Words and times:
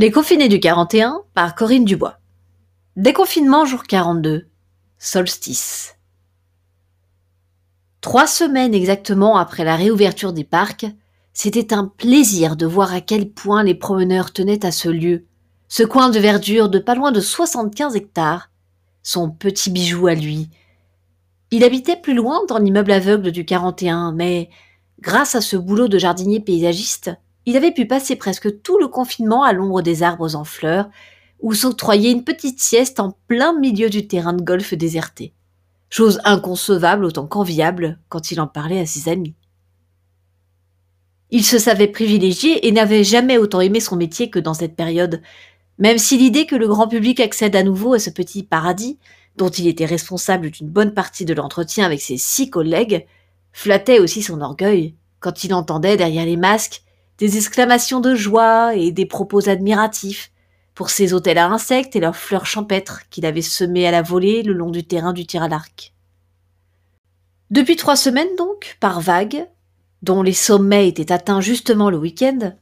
Les 0.00 0.12
confinés 0.12 0.48
du 0.48 0.60
41 0.60 1.22
par 1.34 1.56
Corinne 1.56 1.84
Dubois. 1.84 2.20
Déconfinement 2.94 3.64
jour 3.64 3.82
42. 3.82 4.46
Solstice. 4.96 5.96
Trois 8.00 8.28
semaines 8.28 8.74
exactement 8.74 9.36
après 9.36 9.64
la 9.64 9.74
réouverture 9.74 10.32
des 10.32 10.44
parcs, 10.44 10.86
c'était 11.32 11.74
un 11.74 11.86
plaisir 11.86 12.54
de 12.54 12.64
voir 12.64 12.92
à 12.92 13.00
quel 13.00 13.28
point 13.28 13.64
les 13.64 13.74
promeneurs 13.74 14.32
tenaient 14.32 14.64
à 14.64 14.70
ce 14.70 14.88
lieu, 14.88 15.24
ce 15.66 15.82
coin 15.82 16.10
de 16.10 16.20
verdure 16.20 16.68
de 16.68 16.78
pas 16.78 16.94
loin 16.94 17.10
de 17.10 17.18
75 17.18 17.96
hectares, 17.96 18.50
son 19.02 19.32
petit 19.32 19.68
bijou 19.68 20.06
à 20.06 20.14
lui. 20.14 20.48
Il 21.50 21.64
habitait 21.64 22.00
plus 22.00 22.14
loin 22.14 22.42
dans 22.48 22.58
l'immeuble 22.58 22.92
aveugle 22.92 23.32
du 23.32 23.44
41, 23.44 24.12
mais 24.12 24.48
grâce 25.00 25.34
à 25.34 25.40
ce 25.40 25.56
boulot 25.56 25.88
de 25.88 25.98
jardinier 25.98 26.38
paysagiste, 26.38 27.10
il 27.48 27.56
avait 27.56 27.72
pu 27.72 27.86
passer 27.86 28.14
presque 28.14 28.60
tout 28.60 28.78
le 28.78 28.88
confinement 28.88 29.42
à 29.42 29.54
l'ombre 29.54 29.80
des 29.80 30.02
arbres 30.02 30.36
en 30.36 30.44
fleurs, 30.44 30.90
ou 31.40 31.54
s'octroyer 31.54 32.10
une 32.10 32.22
petite 32.22 32.60
sieste 32.60 33.00
en 33.00 33.16
plein 33.26 33.58
milieu 33.58 33.88
du 33.88 34.06
terrain 34.06 34.34
de 34.34 34.42
golf 34.42 34.74
déserté. 34.74 35.32
Chose 35.88 36.20
inconcevable 36.24 37.06
autant 37.06 37.26
qu'enviable 37.26 37.98
quand 38.10 38.30
il 38.30 38.42
en 38.42 38.48
parlait 38.48 38.80
à 38.80 38.84
ses 38.84 39.08
amis. 39.08 39.34
Il 41.30 41.42
se 41.42 41.58
savait 41.58 41.88
privilégié 41.88 42.68
et 42.68 42.70
n'avait 42.70 43.02
jamais 43.02 43.38
autant 43.38 43.62
aimé 43.62 43.80
son 43.80 43.96
métier 43.96 44.28
que 44.28 44.38
dans 44.38 44.52
cette 44.52 44.76
période, 44.76 45.22
même 45.78 45.96
si 45.96 46.18
l'idée 46.18 46.44
que 46.44 46.56
le 46.56 46.68
grand 46.68 46.86
public 46.86 47.18
accède 47.18 47.56
à 47.56 47.62
nouveau 47.62 47.94
à 47.94 47.98
ce 47.98 48.10
petit 48.10 48.42
paradis, 48.42 48.98
dont 49.36 49.48
il 49.48 49.68
était 49.68 49.86
responsable 49.86 50.50
d'une 50.50 50.68
bonne 50.68 50.92
partie 50.92 51.24
de 51.24 51.32
l'entretien 51.32 51.86
avec 51.86 52.02
ses 52.02 52.18
six 52.18 52.50
collègues, 52.50 53.06
flattait 53.52 54.00
aussi 54.00 54.22
son 54.22 54.42
orgueil 54.42 54.96
quand 55.18 55.44
il 55.44 55.54
entendait 55.54 55.96
derrière 55.96 56.26
les 56.26 56.36
masques 56.36 56.82
des 57.18 57.36
exclamations 57.36 58.00
de 58.00 58.14
joie 58.14 58.74
et 58.74 58.92
des 58.92 59.06
propos 59.06 59.48
admiratifs 59.48 60.30
pour 60.74 60.90
ses 60.90 61.12
hôtels 61.12 61.38
à 61.38 61.48
insectes 61.48 61.96
et 61.96 62.00
leurs 62.00 62.16
fleurs 62.16 62.46
champêtres 62.46 63.02
qu'il 63.10 63.26
avait 63.26 63.42
semées 63.42 63.86
à 63.86 63.90
la 63.90 64.02
volée 64.02 64.42
le 64.42 64.52
long 64.52 64.70
du 64.70 64.86
terrain 64.86 65.12
du 65.12 65.26
tir 65.26 65.42
à 65.42 65.48
l'arc. 65.48 65.92
Depuis 67.50 67.76
trois 67.76 67.96
semaines 67.96 68.36
donc, 68.36 68.76
par 68.78 69.00
vagues, 69.00 69.48
dont 70.02 70.22
les 70.22 70.32
sommets 70.32 70.88
étaient 70.88 71.10
atteints 71.10 71.40
justement 71.40 71.90
le 71.90 71.98
week-end, 71.98 72.52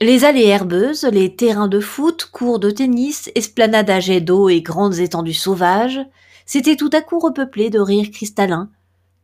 les 0.00 0.24
allées 0.24 0.46
herbeuses, 0.46 1.04
les 1.04 1.34
terrains 1.34 1.68
de 1.68 1.80
foot, 1.80 2.28
cours 2.30 2.60
de 2.60 2.70
tennis, 2.70 3.30
esplanades 3.34 3.90
à 3.90 4.00
jets 4.00 4.20
d'eau 4.20 4.48
et 4.48 4.60
grandes 4.60 4.98
étendues 4.98 5.34
sauvages 5.34 6.00
s'étaient 6.46 6.76
tout 6.76 6.90
à 6.92 7.00
coup 7.00 7.18
repeuplées 7.18 7.70
de 7.70 7.80
rires 7.80 8.10
cristallins, 8.10 8.70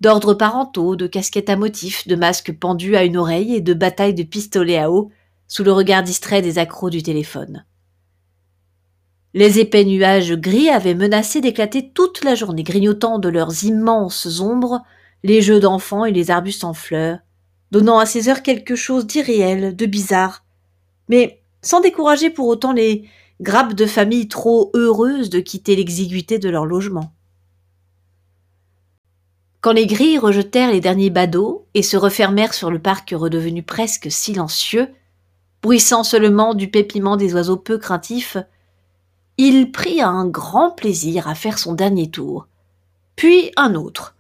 d'ordres 0.01 0.34
parentaux, 0.34 0.97
de 0.97 1.06
casquettes 1.06 1.51
à 1.51 1.56
motifs, 1.56 2.06
de 2.09 2.17
masques 2.17 2.53
pendus 2.53 2.97
à 2.97 3.05
une 3.05 3.17
oreille 3.17 3.55
et 3.55 3.61
de 3.61 3.75
batailles 3.75 4.15
de 4.15 4.23
pistolets 4.23 4.79
à 4.79 4.91
eau 4.91 5.11
sous 5.47 5.65
le 5.65 5.73
regard 5.73 6.03
distrait 6.03 6.43
des 6.43 6.59
accros 6.59 6.91
du 6.91 7.03
téléphone. 7.03 7.65
Les 9.34 9.61
épais 9.61 9.84
nuages 9.84 10.33
gris 10.33 10.71
avaient 10.71 10.95
menacé 10.95 11.41
d'éclater 11.41 11.91
toute 11.91 12.25
la 12.25 12.34
journée, 12.34 12.62
grignotant 12.62 13.19
de 13.19 13.28
leurs 13.28 13.65
immenses 13.65 14.41
ombres 14.41 14.83
les 15.23 15.41
jeux 15.41 15.61
d'enfants 15.61 16.05
et 16.05 16.12
les 16.12 16.31
arbustes 16.31 16.65
en 16.65 16.73
fleurs, 16.73 17.19
donnant 17.71 17.98
à 17.98 18.06
ces 18.06 18.28
heures 18.28 18.43
quelque 18.43 18.75
chose 18.75 19.06
d'irréel, 19.06 19.77
de 19.77 19.87
bizarre, 19.87 20.45
mais 21.09 21.43
sans 21.62 21.81
décourager 21.81 22.31
pour 22.31 22.48
autant 22.48 22.73
les 22.73 23.09
grappes 23.41 23.75
de 23.75 23.87
familles 23.87 24.28
trop 24.28 24.71
heureuses 24.75 25.31
de 25.31 25.41
quitter 25.41 25.77
l'exiguïté 25.77 26.39
de 26.39 26.48
leur 26.48 26.67
logement. 26.67 27.12
Quand 29.60 29.72
les 29.72 29.87
grilles 29.87 30.19
rejetèrent 30.19 30.72
les 30.72 30.81
derniers 30.81 31.10
badauds 31.10 31.66
et 31.75 31.82
se 31.82 31.97
refermèrent 31.97 32.54
sur 32.54 32.71
le 32.71 32.78
parc 32.78 33.15
redevenu 33.15 33.62
presque 33.62 34.10
silencieux, 34.10 34.88
bruissant 35.62 36.03
seulement 36.03 36.54
du 36.54 36.71
pépiment 36.71 37.16
des 37.16 37.34
oiseaux 37.34 37.59
peu 37.59 37.76
craintifs, 37.76 38.38
il 39.37 39.70
prit 39.70 40.00
un 40.00 40.26
grand 40.26 40.70
plaisir 40.70 41.28
à 41.28 41.34
faire 41.34 41.59
son 41.59 41.75
dernier 41.75 42.10
tour, 42.10 42.47
puis 43.16 43.53
un 43.56 43.75
autre, 43.75 44.15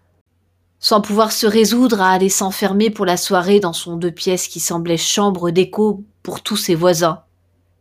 sans 0.78 1.00
pouvoir 1.00 1.32
se 1.32 1.46
résoudre 1.46 2.02
à 2.02 2.10
aller 2.10 2.28
s'enfermer 2.28 2.90
pour 2.90 3.06
la 3.06 3.16
soirée 3.16 3.60
dans 3.60 3.72
son 3.72 3.96
deux 3.96 4.10
pièces 4.10 4.48
qui 4.48 4.60
semblait 4.60 4.98
chambre 4.98 5.50
d'écho 5.50 6.04
pour 6.22 6.42
tous 6.42 6.56
ses 6.56 6.74
voisins, 6.74 7.22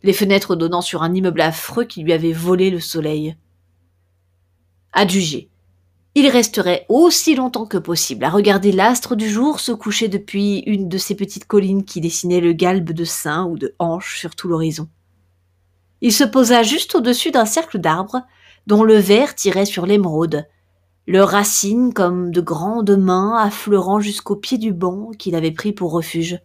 les 0.03 0.13
fenêtres 0.13 0.55
donnant 0.55 0.81
sur 0.81 1.03
un 1.03 1.13
immeuble 1.13 1.41
affreux 1.41 1.83
qui 1.83 2.03
lui 2.03 2.13
avait 2.13 2.31
volé 2.31 2.69
le 2.69 2.79
soleil. 2.79 3.35
Adjugé, 4.93 5.49
il 6.15 6.27
resterait 6.27 6.85
aussi 6.89 7.35
longtemps 7.35 7.65
que 7.65 7.77
possible 7.77 8.25
à 8.25 8.29
regarder 8.29 8.71
l'astre 8.71 9.15
du 9.15 9.29
jour 9.29 9.59
se 9.59 9.71
coucher 9.71 10.07
depuis 10.07 10.59
une 10.65 10.89
de 10.89 10.97
ces 10.97 11.15
petites 11.15 11.45
collines 11.45 11.85
qui 11.85 12.01
dessinaient 12.01 12.41
le 12.41 12.53
galbe 12.53 12.91
de 12.91 13.05
sein 13.05 13.45
ou 13.45 13.57
de 13.57 13.75
hanche 13.79 14.17
sur 14.17 14.35
tout 14.35 14.47
l'horizon. 14.47 14.89
Il 16.01 16.11
se 16.11 16.23
posa 16.23 16.63
juste 16.63 16.95
au-dessus 16.95 17.31
d'un 17.31 17.45
cercle 17.45 17.77
d'arbres 17.77 18.23
dont 18.67 18.83
le 18.83 18.95
vert 18.95 19.35
tirait 19.35 19.65
sur 19.65 19.85
l'émeraude, 19.85 20.47
leurs 21.07 21.29
racines 21.29 21.93
comme 21.93 22.31
de 22.31 22.41
grandes 22.41 22.97
mains 22.97 23.35
affleurant 23.37 23.99
jusqu'au 23.99 24.35
pied 24.35 24.57
du 24.57 24.73
banc 24.73 25.11
qu'il 25.17 25.35
avait 25.35 25.51
pris 25.51 25.73
pour 25.73 25.91
refuge. 25.91 26.39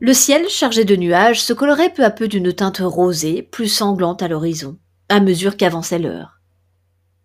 Le 0.00 0.12
ciel, 0.12 0.48
chargé 0.48 0.84
de 0.84 0.96
nuages, 0.96 1.42
se 1.42 1.52
colorait 1.52 1.92
peu 1.92 2.04
à 2.04 2.10
peu 2.10 2.28
d'une 2.28 2.52
teinte 2.52 2.82
rosée, 2.82 3.42
plus 3.42 3.68
sanglante 3.68 4.22
à 4.22 4.28
l'horizon, 4.28 4.76
à 5.08 5.20
mesure 5.20 5.56
qu'avançait 5.56 6.00
l'heure. 6.00 6.33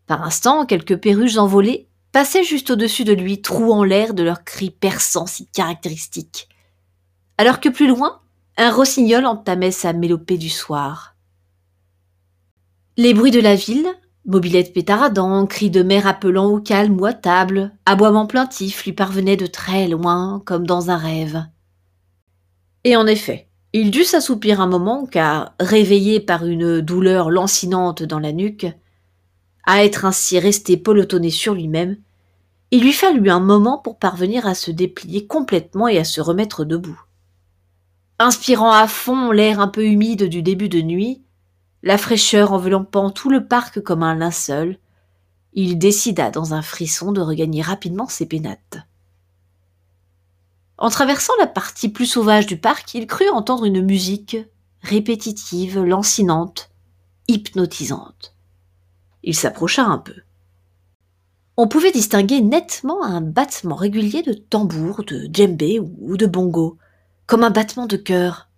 Par 0.10 0.24
instant, 0.24 0.66
quelques 0.66 0.98
perruches 0.98 1.38
envolées 1.38 1.88
passaient 2.12 2.44
juste 2.44 2.72
au-dessus 2.72 3.04
de 3.04 3.14
lui, 3.14 3.44
trouant 3.44 3.84
l'air 3.84 4.16
de 4.16 4.24
leurs 4.24 4.44
cris 4.44 4.72
perçants 4.72 5.28
si 5.28 5.46
caractéristiques. 5.46 6.50
Alors 7.38 7.60
que 7.60 7.70
plus 7.70 7.88
loin, 7.88 8.20
un 8.58 8.72
rossignol 8.72 9.28
entamait 9.28 9.70
sa 9.70 9.94
mélopée 9.94 10.40
du 10.40 10.50
soir. 10.50 11.16
Les 12.98 13.14
bruits 13.14 13.30
de 13.30 13.40
la 13.40 13.54
ville, 13.54 13.88
mobilettes 14.26 14.74
pétaradant, 14.74 15.46
cris 15.46 15.70
de 15.70 15.84
mer 15.84 16.08
appelant 16.08 16.48
au 16.48 16.60
calme 16.60 17.00
ou 17.00 17.06
à 17.06 17.14
table, 17.14 17.72
aboiements 17.86 18.26
plaintifs 18.26 18.86
lui 18.86 18.94
parvenaient 18.94 19.38
de 19.38 19.46
très 19.46 19.88
loin, 19.88 20.42
comme 20.44 20.66
dans 20.66 20.90
un 20.90 20.98
rêve. 20.98 21.46
Et 22.84 22.96
en 22.96 23.06
effet, 23.06 23.48
il 23.74 23.92
dut 23.92 24.06
s'assoupir 24.06 24.60
un 24.60 24.68
moment, 24.68 25.06
car, 25.06 25.54
réveillé 25.60 26.20
par 26.20 26.48
une 26.48 26.82
douleur 26.82 27.30
lancinante 27.30 28.02
dans 28.02 28.18
la 28.18 28.32
nuque, 28.32 28.66
à 29.66 29.84
être 29.84 30.06
ainsi 30.06 30.40
resté 30.40 30.78
pelotonné 30.78 31.30
sur 31.30 31.54
lui-même, 31.54 31.98
il 32.72 32.82
lui 32.82 32.94
fallut 32.94 33.30
un 33.30 33.40
moment 33.40 33.78
pour 33.78 33.98
parvenir 33.98 34.46
à 34.46 34.54
se 34.54 34.72
déplier 34.72 35.26
complètement 35.26 35.88
et 35.88 35.98
à 35.98 36.04
se 36.04 36.22
remettre 36.22 36.66
debout. 36.66 37.02
Inspirant 38.20 38.72
à 38.72 38.88
fond 38.88 39.32
l'air 39.32 39.60
un 39.60 39.68
peu 39.68 39.86
humide 39.86 40.26
du 40.26 40.44
début 40.44 40.70
de 40.70 40.82
nuit, 40.82 41.24
la 41.82 41.98
fraîcheur 41.98 42.52
enveloppant 42.52 43.10
tout 43.10 43.30
le 43.30 43.48
parc 43.48 43.82
comme 43.82 44.04
un 44.04 44.16
linceul, 44.16 44.78
il 45.54 45.80
décida 45.80 46.30
dans 46.30 46.54
un 46.54 46.62
frisson 46.62 47.12
de 47.12 47.22
regagner 47.22 47.62
rapidement 47.62 48.08
ses 48.08 48.28
pénates. 48.28 48.78
En 50.78 50.90
traversant 50.90 51.34
la 51.40 51.48
partie 51.48 51.90
plus 51.90 52.06
sauvage 52.06 52.46
du 52.46 52.58
parc, 52.58 52.94
il 52.94 53.08
crut 53.08 53.30
entendre 53.34 53.66
une 53.66 53.82
musique 53.82 54.38
répétitive, 54.82 55.80
lancinante, 55.80 56.70
hypnotisante. 57.28 58.36
Il 59.30 59.36
s'approcha 59.36 59.86
un 59.86 60.00
peu. 60.00 60.16
On 61.56 61.68
pouvait 61.68 61.92
distinguer 61.92 62.42
nettement 62.42 63.04
un 63.04 63.22
battement 63.22 63.76
régulier 63.76 64.24
de 64.24 64.34
tambour, 64.34 65.04
de 65.04 65.30
djembé 65.32 65.80
ou 65.80 66.18
de 66.18 66.26
bongo, 66.26 66.80
comme 67.28 67.44
un 67.44 67.52
battement 67.52 67.86
de 67.86 67.96
cœur. 67.96 68.50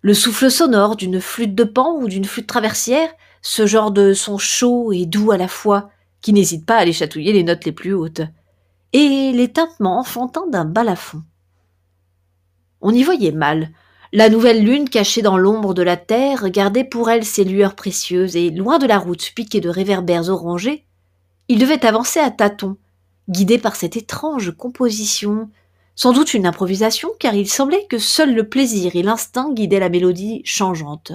Le 0.00 0.12
souffle 0.12 0.50
sonore 0.50 0.96
d'une 0.96 1.20
flûte 1.20 1.54
de 1.54 1.62
pan 1.62 1.94
ou 2.00 2.08
d'une 2.08 2.24
flûte 2.24 2.48
traversière, 2.48 3.10
ce 3.42 3.68
genre 3.68 3.92
de 3.92 4.12
son 4.12 4.38
chaud 4.38 4.90
et 4.90 5.06
doux 5.06 5.30
à 5.30 5.36
la 5.36 5.46
fois, 5.46 5.90
qui 6.20 6.32
n'hésite 6.32 6.66
pas 6.66 6.78
à 6.78 6.78
aller 6.78 6.92
chatouiller 6.92 7.32
les 7.32 7.44
notes 7.44 7.64
les 7.64 7.70
plus 7.70 7.94
hautes, 7.94 8.22
et 8.92 9.30
les 9.30 9.52
tintements 9.52 10.00
enfantins 10.00 10.48
d'un 10.48 10.64
balafon. 10.64 11.22
On 12.80 12.92
y 12.92 13.04
voyait 13.04 13.30
mal, 13.30 13.70
la 14.12 14.28
nouvelle 14.28 14.62
lune, 14.62 14.90
cachée 14.90 15.22
dans 15.22 15.38
l'ombre 15.38 15.72
de 15.72 15.82
la 15.82 15.96
terre, 15.96 16.50
gardait 16.50 16.84
pour 16.84 17.08
elle 17.08 17.24
ses 17.24 17.44
lueurs 17.44 17.74
précieuses, 17.74 18.36
et 18.36 18.50
loin 18.50 18.78
de 18.78 18.86
la 18.86 18.98
route 18.98 19.32
piquée 19.34 19.62
de 19.62 19.70
réverbères 19.70 20.28
orangés, 20.28 20.84
il 21.48 21.58
devait 21.58 21.86
avancer 21.86 22.20
à 22.20 22.30
tâtons, 22.30 22.76
guidé 23.30 23.58
par 23.58 23.74
cette 23.74 23.96
étrange 23.96 24.54
composition, 24.54 25.48
sans 25.94 26.12
doute 26.12 26.34
une 26.34 26.46
improvisation, 26.46 27.10
car 27.18 27.34
il 27.34 27.48
semblait 27.48 27.86
que 27.88 27.98
seul 27.98 28.34
le 28.34 28.48
plaisir 28.48 28.96
et 28.96 29.02
l'instinct 29.02 29.52
guidaient 29.52 29.80
la 29.80 29.88
mélodie 29.88 30.42
changeante. 30.44 31.12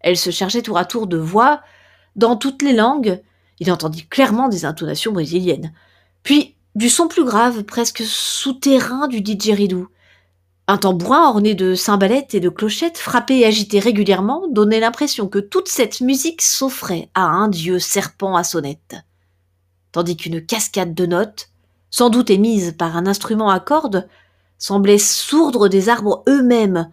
Elle 0.00 0.16
se 0.16 0.30
chargeait 0.30 0.62
tour 0.62 0.78
à 0.78 0.86
tour 0.86 1.06
de 1.06 1.18
voix, 1.18 1.60
dans 2.16 2.36
toutes 2.36 2.62
les 2.62 2.72
langues, 2.72 3.22
il 3.60 3.70
entendit 3.70 4.06
clairement 4.06 4.48
des 4.48 4.64
intonations 4.64 5.12
brésiliennes, 5.12 5.74
puis 6.22 6.56
du 6.74 6.88
son 6.88 7.08
plus 7.08 7.24
grave, 7.24 7.64
presque 7.64 8.02
souterrain 8.04 9.08
du 9.08 9.20
didgeridoo, 9.20 9.88
un 10.68 10.76
tambourin 10.76 11.26
orné 11.26 11.54
de 11.54 11.74
cymbalettes 11.74 12.34
et 12.34 12.40
de 12.40 12.50
clochettes, 12.50 12.98
frappé 12.98 13.38
et 13.38 13.46
agité 13.46 13.80
régulièrement, 13.80 14.46
donnait 14.48 14.80
l'impression 14.80 15.26
que 15.26 15.38
toute 15.38 15.66
cette 15.66 16.02
musique 16.02 16.42
s'offrait 16.42 17.08
à 17.14 17.22
un 17.22 17.48
dieu 17.48 17.78
serpent 17.78 18.36
à 18.36 18.44
sonnette. 18.44 18.96
Tandis 19.92 20.18
qu'une 20.18 20.44
cascade 20.44 20.94
de 20.94 21.06
notes, 21.06 21.48
sans 21.90 22.10
doute 22.10 22.28
émise 22.28 22.74
par 22.76 22.98
un 22.98 23.06
instrument 23.06 23.48
à 23.48 23.60
cordes, 23.60 24.08
semblait 24.58 24.98
sourdre 24.98 25.68
des 25.68 25.88
arbres 25.88 26.22
eux-mêmes, 26.28 26.92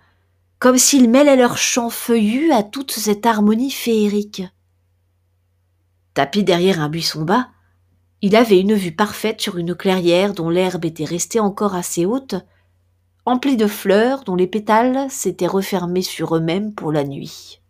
comme 0.60 0.78
s'ils 0.78 1.10
mêlaient 1.10 1.36
leurs 1.36 1.58
chants 1.58 1.90
feuillus 1.90 2.54
à 2.54 2.64
toute 2.64 2.94
cette 2.94 3.26
harmonie 3.26 3.72
féerique. 3.72 4.44
Tapis 6.14 6.46
derrière 6.46 6.80
un 6.80 6.88
buisson 6.88 7.24
bas, 7.24 7.50
il 8.22 8.38
avait 8.38 8.62
une 8.62 8.74
vue 8.74 8.96
parfaite 8.96 9.42
sur 9.42 9.58
une 9.58 9.76
clairière 9.76 10.34
dont 10.34 10.50
l'herbe 10.50 10.86
était 10.86 11.04
restée 11.04 11.42
encore 11.42 11.76
assez 11.76 12.06
haute, 12.06 12.36
emplie 13.26 13.58
de 13.58 13.68
fleurs 13.68 14.24
dont 14.24 14.36
les 14.36 14.48
pétales 14.48 15.10
s'étaient 15.10 15.48
refermés 15.48 16.04
sur 16.04 16.36
eux-mêmes 16.36 16.74
pour 16.74 16.92
la 16.92 17.04
nuit. 17.04 17.62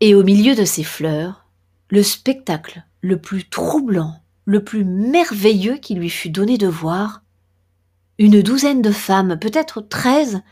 Et 0.00 0.14
au 0.14 0.22
milieu 0.22 0.54
de 0.54 0.64
ces 0.64 0.84
fleurs, 0.84 1.46
le 1.90 2.02
spectacle 2.02 2.82
le 3.02 3.20
plus 3.20 3.48
troublant, 3.48 4.16
le 4.46 4.64
plus 4.64 4.84
merveilleux 4.84 5.76
qui 5.76 5.94
lui 5.94 6.10
fut 6.10 6.30
donné 6.30 6.58
de 6.58 6.66
voir, 6.66 7.22
une 8.18 8.42
douzaine 8.42 8.82
de 8.82 8.92
femmes, 8.92 9.38
peut-être 9.38 9.80
treize, 9.80 10.42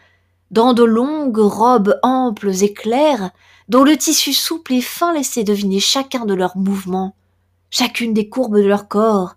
dans 0.51 0.75
de 0.75 0.83
longues 0.83 1.39
robes 1.39 1.99
amples 2.03 2.63
et 2.63 2.75
claires, 2.75 3.31
dont 3.69 3.85
le 3.85 3.97
tissu 3.97 4.33
souple 4.33 4.75
et 4.75 4.83
fin 4.83 5.15
laissait 5.15 5.45
deviner 5.45 5.81
chacun 5.81 6.27
de 6.27 6.35
leurs 6.35 6.59
mouvements, 6.59 7.17
chacune 7.71 8.13
des 8.13 8.29
courbes 8.29 8.59
de 8.59 8.67
leur 8.67 8.89
corps, 8.89 9.37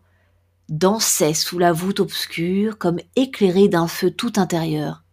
dansaient 0.69 1.33
sous 1.33 1.59
la 1.59 1.71
voûte 1.71 2.00
obscure 2.00 2.77
comme 2.77 3.00
éclairées 3.15 3.67
d'un 3.67 3.88
feu 3.88 4.12
tout 4.12 4.33
intérieur. 4.38 5.03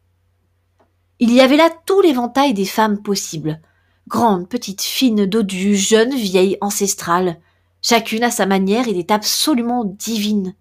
Il 1.18 1.32
y 1.32 1.40
avait 1.40 1.56
là 1.56 1.70
tout 1.86 2.00
l'éventail 2.00 2.54
des 2.54 2.64
femmes 2.64 3.02
possibles, 3.02 3.60
grandes, 4.08 4.48
petites, 4.48 4.82
fines, 4.82 5.26
dodues, 5.26 5.76
jeunes, 5.76 6.14
vieilles, 6.14 6.58
ancestrales, 6.60 7.38
chacune 7.80 8.24
à 8.24 8.30
sa 8.30 8.46
manière 8.46 8.88
était 8.88 9.12
absolument 9.12 9.84
divine, 9.84 10.54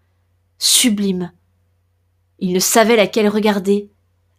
sublime. 0.59 1.31
Il 2.39 2.53
ne 2.53 2.59
savait 2.59 2.95
laquelle 2.95 3.27
regarder, 3.27 3.89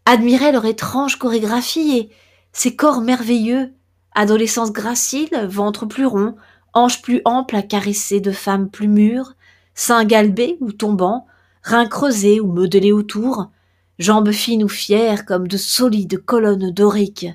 admirait 0.04 0.52
leur 0.52 0.66
étrange 0.66 1.18
chorégraphie 1.18 1.96
et 1.96 2.10
ces 2.52 2.76
corps 2.76 3.00
merveilleux, 3.00 3.72
adolescence 4.14 4.72
gracile, 4.72 5.46
ventre 5.48 5.86
plus 5.86 6.06
rond, 6.06 6.36
hanches 6.74 7.02
plus 7.02 7.22
amples 7.24 7.56
à 7.56 7.62
caresser 7.62 8.20
de 8.20 8.32
femmes 8.32 8.70
plus 8.70 8.88
mûres, 8.88 9.34
seins 9.74 10.04
galbés 10.04 10.56
ou 10.60 10.72
tombants, 10.72 11.26
reins 11.62 11.86
creusés 11.86 12.40
ou 12.40 12.46
modelés 12.46 12.92
autour, 12.92 13.50
jambes 13.98 14.32
fines 14.32 14.64
ou 14.64 14.68
fières 14.68 15.24
comme 15.24 15.48
de 15.48 15.56
solides 15.56 16.18
colonnes 16.24 16.70
doriques. 16.70 17.28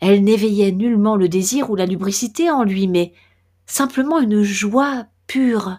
Elle 0.00 0.22
n'éveillait 0.22 0.72
nullement 0.72 1.16
le 1.16 1.28
désir 1.28 1.70
ou 1.70 1.76
la 1.76 1.86
lubricité 1.86 2.50
en 2.50 2.62
lui, 2.62 2.86
mais 2.86 3.12
simplement 3.66 4.20
une 4.20 4.42
joie 4.42 5.06
pure, 5.26 5.78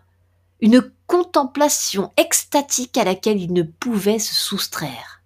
une 0.61 0.81
contemplation 1.07 2.11
extatique 2.17 2.97
à 2.97 3.03
laquelle 3.03 3.41
il 3.41 3.53
ne 3.53 3.63
pouvait 3.63 4.19
se 4.19 4.35
soustraire. 4.35 5.23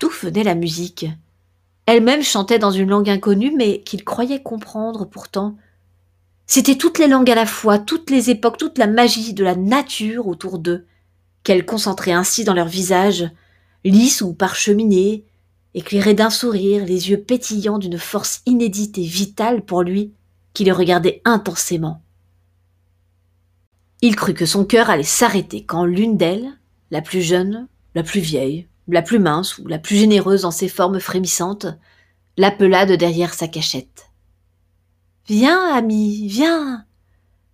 D'où 0.00 0.08
venait 0.08 0.44
la 0.44 0.54
musique? 0.54 1.06
Elle-même 1.86 2.22
chantait 2.22 2.58
dans 2.58 2.70
une 2.70 2.90
langue 2.90 3.10
inconnue, 3.10 3.52
mais 3.56 3.80
qu'il 3.80 4.04
croyait 4.04 4.42
comprendre 4.42 5.04
pourtant. 5.04 5.56
C'était 6.50 6.78
toutes 6.78 6.98
les 6.98 7.08
langues 7.08 7.30
à 7.30 7.34
la 7.34 7.44
fois, 7.44 7.78
toutes 7.78 8.08
les 8.08 8.30
époques, 8.30 8.56
toute 8.56 8.78
la 8.78 8.86
magie 8.86 9.34
de 9.34 9.44
la 9.44 9.54
nature 9.54 10.26
autour 10.26 10.58
d'eux, 10.58 10.86
qu'elle 11.44 11.66
concentrait 11.66 12.12
ainsi 12.12 12.42
dans 12.42 12.54
leur 12.54 12.68
visage, 12.68 13.30
lisses 13.84 14.22
ou 14.22 14.32
parcheminés, 14.32 15.26
éclairés 15.74 16.14
d'un 16.14 16.30
sourire, 16.30 16.86
les 16.86 17.10
yeux 17.10 17.20
pétillants 17.20 17.76
d'une 17.76 17.98
force 17.98 18.40
inédite 18.46 18.96
et 18.96 19.02
vitale 19.02 19.62
pour 19.62 19.82
lui, 19.82 20.14
qui 20.54 20.64
les 20.64 20.72
regardait 20.72 21.20
intensément. 21.26 22.00
Il 24.00 24.16
crut 24.16 24.34
que 24.34 24.46
son 24.46 24.64
cœur 24.64 24.88
allait 24.88 25.02
s'arrêter 25.02 25.66
quand 25.66 25.84
l'une 25.84 26.16
d'elles, 26.16 26.58
la 26.90 27.02
plus 27.02 27.20
jeune, 27.20 27.68
la 27.94 28.02
plus 28.02 28.20
vieille, 28.20 28.66
la 28.88 29.02
plus 29.02 29.18
mince 29.18 29.58
ou 29.58 29.66
la 29.66 29.78
plus 29.78 29.96
généreuse 29.96 30.46
en 30.46 30.50
ses 30.50 30.68
formes 30.68 30.98
frémissantes, 30.98 31.66
l'appela 32.38 32.86
de 32.86 32.96
derrière 32.96 33.34
sa 33.34 33.48
cachette. 33.48 34.07
Viens, 35.28 35.74
ami, 35.74 36.26
viens. 36.26 36.86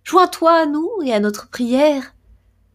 Joins-toi 0.05 0.49
à 0.49 0.65
nous 0.65 0.89
et 1.03 1.11
à 1.11 1.19
notre 1.19 1.49
prière. 1.49 2.15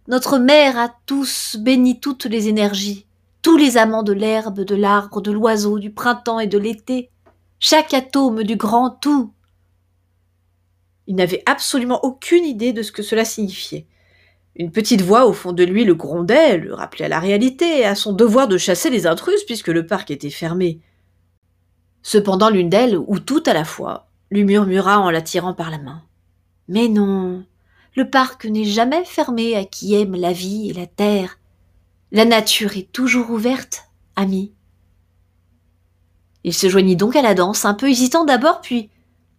Notre 0.08 0.36
mère 0.36 0.76
a 0.76 0.94
tous 1.06 1.56
béni 1.58 2.00
toutes 2.00 2.26
les 2.26 2.48
énergies, 2.48 3.06
tous 3.40 3.56
les 3.56 3.78
amants 3.78 4.02
de 4.02 4.12
l'herbe, 4.12 4.60
de 4.60 4.74
l'arbre, 4.74 5.22
de 5.22 5.32
l'oiseau, 5.32 5.78
du 5.78 5.90
printemps 5.90 6.38
et 6.38 6.46
de 6.46 6.58
l'été, 6.58 7.08
chaque 7.60 7.94
atome 7.94 8.42
du 8.42 8.56
grand 8.56 8.90
tout. 8.90 9.32
Il 11.06 11.14
n'avait 11.14 11.42
absolument 11.46 12.04
aucune 12.04 12.44
idée 12.44 12.74
de 12.74 12.82
ce 12.82 12.92
que 12.92 13.02
cela 13.02 13.24
signifiait. 13.24 13.86
Une 14.54 14.70
petite 14.70 15.00
voix 15.00 15.24
au 15.24 15.32
fond 15.32 15.52
de 15.52 15.64
lui 15.64 15.86
le 15.86 15.94
grondait, 15.94 16.58
le 16.58 16.74
rappelait 16.74 17.06
à 17.06 17.08
la 17.08 17.20
réalité 17.20 17.86
à 17.86 17.94
son 17.94 18.12
devoir 18.12 18.48
de 18.48 18.58
chasser 18.58 18.90
les 18.90 19.06
intrus 19.06 19.44
puisque 19.44 19.68
le 19.68 19.86
parc 19.86 20.10
était 20.10 20.28
fermé. 20.28 20.82
Cependant 22.02 22.50
l'une 22.50 22.68
d'elles, 22.68 22.98
ou 22.98 23.18
tout 23.18 23.42
à 23.46 23.54
la 23.54 23.64
fois, 23.64 24.09
lui 24.30 24.44
murmura 24.44 25.00
en 25.00 25.10
l'attirant 25.10 25.54
par 25.54 25.70
la 25.70 25.78
main. 25.78 26.02
Mais 26.68 26.88
non, 26.88 27.44
le 27.96 28.08
parc 28.08 28.44
n'est 28.44 28.64
jamais 28.64 29.04
fermé 29.04 29.56
à 29.56 29.64
qui 29.64 29.94
aime 29.94 30.14
la 30.14 30.32
vie 30.32 30.70
et 30.70 30.72
la 30.72 30.86
terre. 30.86 31.38
La 32.12 32.24
nature 32.24 32.76
est 32.76 32.92
toujours 32.92 33.30
ouverte, 33.30 33.84
ami. 34.16 34.52
Il 36.44 36.54
se 36.54 36.68
joignit 36.68 36.96
donc 36.96 37.16
à 37.16 37.22
la 37.22 37.34
danse, 37.34 37.64
un 37.64 37.74
peu 37.74 37.90
hésitant 37.90 38.24
d'abord, 38.24 38.60
puis 38.60 38.90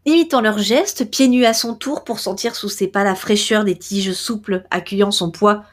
imitant 0.06 0.42
leurs 0.42 0.60
gestes, 0.60 1.10
pieds 1.10 1.28
nus 1.28 1.46
à 1.46 1.54
son 1.54 1.74
tour 1.74 2.04
pour 2.04 2.20
sentir 2.20 2.56
sous 2.56 2.70
ses 2.70 2.88
pas 2.88 3.04
la 3.04 3.16
fraîcheur 3.16 3.64
des 3.64 3.78
tiges 3.78 4.14
souples 4.14 4.66
accueillant 4.70 5.12
son 5.12 5.32
poids, 5.32 5.64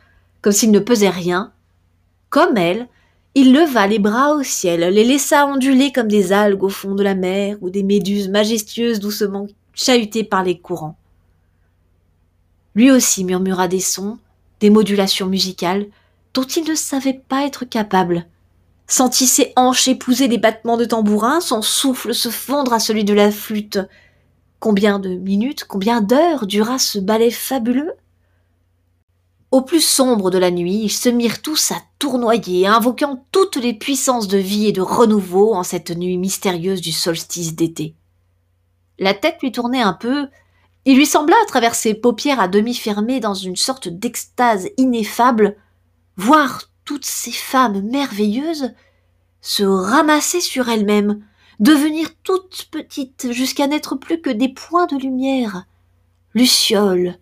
comme 0.40 0.52
s'il 0.52 0.70
ne 0.70 0.78
pesait 0.78 1.10
rien. 1.10 1.52
Comme 2.30 2.56
elle, 2.56 2.88
il 3.40 3.52
leva 3.52 3.86
les 3.86 3.98
bras 3.98 4.34
au 4.34 4.42
ciel, 4.42 4.80
les 4.80 5.04
laissa 5.04 5.46
onduler 5.46 5.92
comme 5.92 6.08
des 6.08 6.32
algues 6.32 6.64
au 6.64 6.68
fond 6.68 6.94
de 6.94 7.04
la 7.04 7.14
mer 7.14 7.56
ou 7.60 7.70
des 7.70 7.82
méduses 7.82 8.28
majestueuses 8.28 8.98
doucement 8.98 9.46
chahutées 9.74 10.24
par 10.24 10.42
les 10.42 10.58
courants. 10.58 10.96
Lui 12.74 12.90
aussi 12.90 13.24
murmura 13.24 13.68
des 13.68 13.80
sons, 13.80 14.18
des 14.58 14.70
modulations 14.70 15.26
musicales, 15.26 15.86
dont 16.34 16.42
il 16.42 16.68
ne 16.68 16.74
savait 16.74 17.20
pas 17.28 17.46
être 17.46 17.64
capable, 17.64 18.26
sentit 18.88 19.26
ses 19.26 19.52
hanches 19.54 19.86
épouser 19.86 20.26
les 20.26 20.38
battements 20.38 20.76
de 20.76 20.84
tambourin, 20.84 21.40
son 21.40 21.62
souffle 21.62 22.14
se 22.14 22.30
fondre 22.30 22.72
à 22.72 22.80
celui 22.80 23.04
de 23.04 23.14
la 23.14 23.30
flûte, 23.30 23.78
Combien 24.60 24.98
de 24.98 25.10
minutes, 25.10 25.64
combien 25.64 26.00
d'heures 26.00 26.46
dura 26.46 26.80
ce 26.80 26.98
ballet 26.98 27.30
fabuleux? 27.30 27.92
Au 29.50 29.62
plus 29.62 29.80
sombre 29.80 30.30
de 30.30 30.38
la 30.38 30.50
nuit, 30.50 30.80
ils 30.82 30.92
se 30.92 31.08
mirent 31.08 31.40
tous 31.40 31.72
à 31.72 31.76
tournoyer, 31.98 32.66
invoquant 32.66 33.24
toutes 33.32 33.56
les 33.56 33.72
puissances 33.72 34.28
de 34.28 34.38
vie 34.38 34.66
et 34.66 34.72
de 34.72 34.82
renouveau 34.82 35.54
en 35.54 35.62
cette 35.62 35.90
nuit 35.90 36.18
mystérieuse 36.18 36.82
du 36.82 36.92
solstice 36.92 37.54
d'été. 37.54 37.94
La 38.98 39.14
tête 39.14 39.38
lui 39.40 39.52
tournait 39.52 39.80
un 39.80 39.94
peu, 39.94 40.28
il 40.84 40.96
lui 40.96 41.06
sembla, 41.06 41.36
à 41.42 41.46
travers 41.46 41.74
ses 41.74 41.94
paupières 41.94 42.40
à 42.40 42.48
demi 42.48 42.74
fermées 42.74 43.20
dans 43.20 43.34
une 43.34 43.56
sorte 43.56 43.88
d'extase 43.88 44.68
ineffable, 44.76 45.56
voir 46.16 46.64
toutes 46.84 47.06
ces 47.06 47.32
femmes 47.32 47.80
merveilleuses 47.82 48.72
se 49.40 49.62
ramasser 49.62 50.40
sur 50.40 50.68
elles-mêmes, 50.68 51.24
devenir 51.60 52.08
toutes 52.22 52.68
petites 52.70 53.32
jusqu'à 53.32 53.66
n'être 53.66 53.96
plus 53.96 54.20
que 54.20 54.30
des 54.30 54.48
points 54.48 54.86
de 54.86 54.96
lumière, 54.96 55.64
lucioles, 56.34 57.18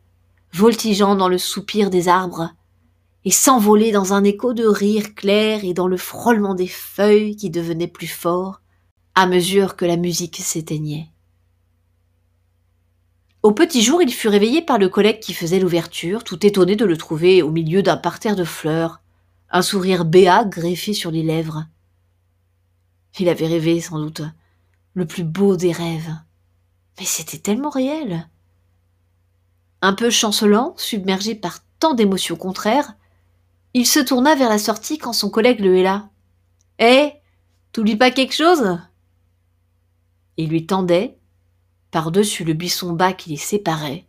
voltigeant 0.57 1.17
dans 1.17 1.29
le 1.29 1.39
soupir 1.39 1.91
des 1.91 2.09
arbres, 2.09 2.51
et 3.25 3.31
s'envoler 3.31 3.93
dans 3.93 4.15
un 4.15 4.25
écho 4.25 4.55
de 4.55 4.67
rire 4.67 5.15
clair 5.15 5.65
et 5.65 5.75
dans 5.75 5.89
le 5.89 5.97
frôlement 5.97 6.55
des 6.55 6.69
feuilles 6.69 7.37
qui 7.37 7.51
devenaient 7.51 7.89
plus 7.89 8.07
fort 8.07 8.61
à 9.15 9.27
mesure 9.27 9.77
que 9.77 9.85
la 9.85 9.97
musique 9.97 10.37
s'éteignait. 10.37 11.11
Au 13.43 13.53
petit 13.53 13.83
jour, 13.83 14.03
il 14.03 14.13
fut 14.13 14.29
réveillé 14.29 14.63
par 14.63 14.79
le 14.79 14.89
collègue 14.89 15.21
qui 15.21 15.35
faisait 15.35 15.59
l'ouverture, 15.59 16.25
tout 16.25 16.45
étonné 16.47 16.77
de 16.77 16.85
le 16.85 16.97
trouver 16.97 17.43
au 17.43 17.51
milieu 17.51 17.83
d'un 17.83 17.97
parterre 17.97 18.37
de 18.37 18.45
fleurs, 18.45 19.01
un 19.51 19.63
sourire 19.63 20.05
béat 20.05 20.45
greffé 20.45 20.93
sur 20.93 21.11
les 21.11 21.23
lèvres. 21.23 21.67
Il 23.19 23.29
avait 23.29 23.47
rêvé, 23.47 23.81
sans 23.81 23.99
doute, 23.99 24.23
le 24.95 25.07
plus 25.07 25.25
beau 25.25 25.57
des 25.57 25.73
rêves. 25.73 26.15
Mais 26.99 27.07
c'était 27.07 27.39
tellement 27.39 27.71
réel. 27.71 28.29
Un 29.83 29.93
peu 29.93 30.11
chancelant, 30.11 30.75
submergé 30.77 31.35
par 31.35 31.61
tant 31.79 31.95
d'émotions 31.95 32.37
contraires, 32.37 32.95
il 33.75 33.87
se 33.87 34.01
tourna 34.01 34.35
vers 34.35 34.49
la 34.49 34.59
sortie 34.59 34.99
quand 34.99 35.13
son 35.13 35.31
collègue 35.31 35.61
le 35.61 35.77
héla. 35.77 36.09
Eh 36.79 37.13
T'oublies 37.73 37.97
pas 37.97 38.11
quelque 38.11 38.35
chose? 38.35 38.79
Il 40.39 40.49
lui 40.49 40.65
tendait, 40.65 41.19
par-dessus 41.91 42.43
le 42.43 42.55
buisson 42.55 42.95
bas 42.95 43.13
qui 43.13 43.29
les 43.29 43.37
séparait, 43.37 44.07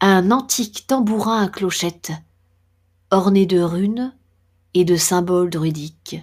un 0.00 0.30
antique 0.30 0.86
tambourin 0.86 1.42
à 1.42 1.48
clochette, 1.48 2.12
orné 3.10 3.44
de 3.46 3.60
runes 3.60 4.14
et 4.74 4.84
de 4.84 4.94
symboles 4.94 5.50
druidiques. 5.50 6.20